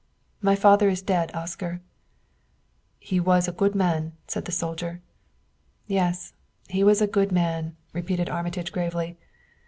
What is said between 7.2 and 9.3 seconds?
man," repeated Armitage gravely.